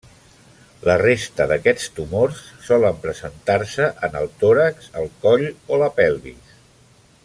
[0.87, 6.57] La resta d’aquests tumors solen presentar-se en el tòrax, el coll o la pelvis.